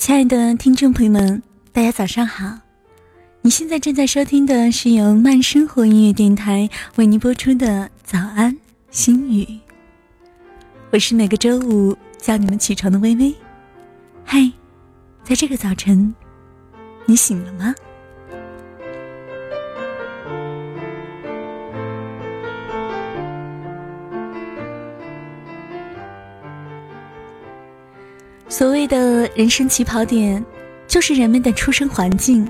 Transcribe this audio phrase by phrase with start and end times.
[0.00, 1.42] 亲爱的听众朋友们，
[1.72, 2.58] 大家早上好！
[3.42, 6.66] 你现在正在收听的是由慢生活音乐电台
[6.96, 7.66] 为您播出的
[8.02, 8.56] 《早安
[8.90, 9.44] 心语》，
[10.90, 13.34] 我是每个周五叫你们起床的微微。
[14.24, 14.50] 嗨，
[15.22, 16.14] 在这个早晨，
[17.04, 17.74] 你醒了吗？
[28.50, 30.44] 所谓的人生起跑点，
[30.88, 32.46] 就是人们的出生环境。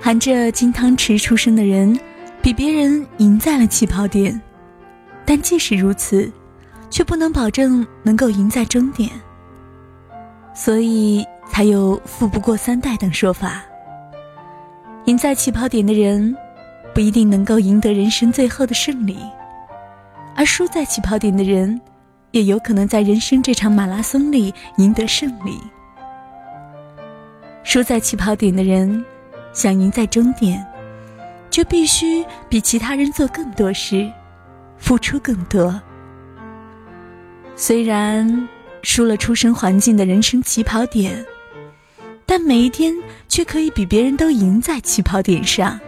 [0.00, 1.98] 含着金汤匙出生的人，
[2.42, 4.38] 比别人赢在了起跑点，
[5.24, 6.30] 但即使如此，
[6.90, 9.08] 却不能保证能够赢在终点。
[10.52, 13.62] 所以才有“富不过三代”等说法。
[15.04, 16.36] 赢在起跑点的人，
[16.92, 19.16] 不一定能够赢得人生最后的胜利，
[20.34, 21.80] 而输在起跑点的人。
[22.30, 25.58] 也有可能在人生这场马拉松里赢得胜利。
[27.64, 29.04] 输在起跑点的人，
[29.52, 30.66] 想赢在终点，
[31.50, 34.10] 就必须比其他人做更多事，
[34.78, 35.80] 付出更多。
[37.56, 38.48] 虽然
[38.82, 41.24] 输了出生环境的人生起跑点，
[42.24, 42.94] 但每一天
[43.28, 45.78] 却可以比别人都赢在起跑点上。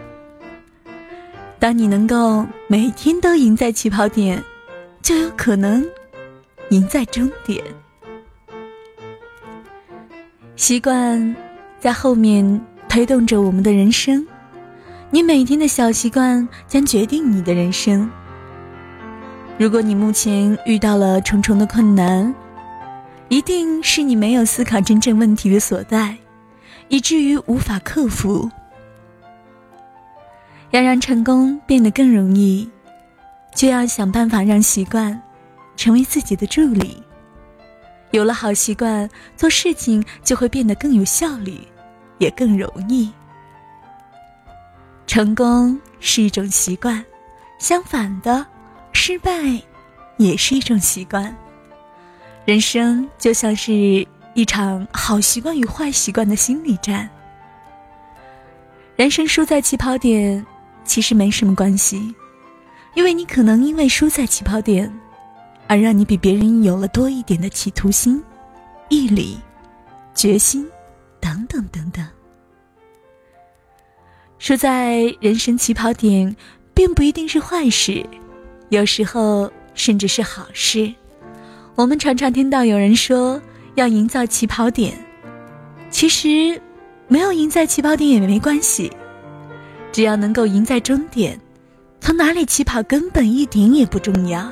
[1.57, 4.43] 当你能够每天都赢在起跑点，
[5.01, 5.83] 就有可能。
[6.71, 7.61] 赢在终点，
[10.55, 11.35] 习惯
[11.81, 14.25] 在后面推动着我们的人生。
[15.09, 18.09] 你每天的小习惯将决定你的人生。
[19.57, 22.33] 如果你目前遇到了重重的困难，
[23.27, 26.15] 一定是你没有思考真正问题的所在，
[26.87, 28.49] 以至于无法克服。
[30.69, 32.69] 要让成功变得更容易，
[33.53, 35.21] 就要想办法让习惯。
[35.75, 37.01] 成为自己的助理，
[38.11, 41.59] 有了好习惯，做事情就会变得更有效率，
[42.19, 43.11] 也更容易。
[45.07, 47.03] 成功是一种习惯，
[47.59, 48.45] 相反的，
[48.93, 49.31] 失败
[50.17, 51.35] 也是一种习惯。
[52.45, 57.09] 人生就像是一场好习惯与坏习惯的心理战。
[58.95, 60.45] 人生输在起跑点，
[60.83, 62.13] 其实没什么关系，
[62.93, 65.00] 因为你可能因为输在起跑点。
[65.71, 68.21] 而让你比别人有了多一点的企图心、
[68.89, 69.37] 毅力、
[70.13, 70.67] 决心，
[71.21, 72.05] 等等等等。
[74.37, 76.35] 输在人生起跑点，
[76.73, 78.05] 并不一定是坏事，
[78.67, 80.93] 有时候甚至是好事。
[81.75, 83.41] 我们常常听到有人说
[83.75, 84.93] 要营造起跑点，
[85.89, 86.61] 其实
[87.07, 88.91] 没有赢在起跑点也没关系，
[89.93, 91.39] 只要能够赢在终点，
[92.01, 94.51] 从哪里起跑根本一点也不重要。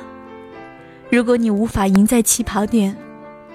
[1.10, 2.96] 如果你无法赢在起跑点，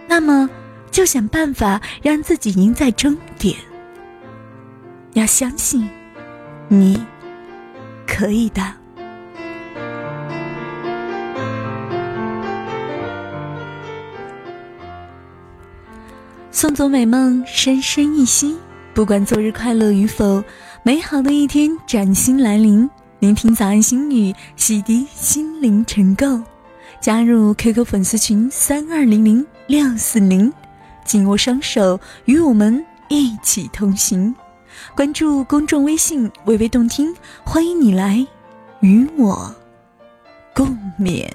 [0.08, 0.50] 那么
[0.92, 3.56] 就想办法让自己赢在终点。
[5.14, 5.90] 要相信，
[6.68, 7.02] 你
[8.06, 8.62] 可以的。
[16.52, 18.58] 送走美梦，深深一息。
[18.94, 20.44] 不管昨日快乐与否，
[20.84, 22.90] 美好的一天崭新来临。
[23.20, 26.42] 聆听早安心语，洗涤心灵尘垢。
[27.00, 30.52] 加入 QQ 粉丝群三二零零六四零，
[31.04, 34.34] 紧握双手，与我们一起同行。
[34.96, 38.26] 关注公众微信“微微动听”，欢迎你来
[38.82, 39.54] 与我
[40.54, 41.28] 共勉。